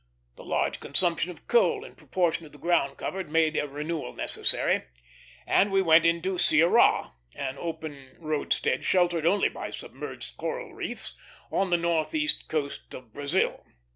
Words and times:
The 0.35 0.43
large 0.43 0.79
consumption 0.79 1.29
of 1.29 1.47
coal 1.47 1.85
in 1.85 1.93
proportion 1.93 2.41
to 2.41 2.49
the 2.49 2.57
ground 2.57 2.97
covered 2.97 3.29
made 3.29 3.55
a 3.55 3.67
renewal 3.67 4.13
necessary, 4.13 4.85
and 5.45 5.71
we 5.71 5.79
went 5.83 6.07
into 6.07 6.39
Ciará, 6.39 7.13
an 7.37 7.55
open 7.59 8.17
roadstead 8.19 8.83
sheltered 8.83 9.27
only 9.27 9.47
by 9.47 9.69
submerged 9.69 10.37
coral 10.37 10.73
reefs, 10.73 11.13
on 11.51 11.69
the 11.69 11.77
northeast 11.77 12.47
coast 12.47 12.95
of 12.95 13.13
Brazil. 13.13 13.63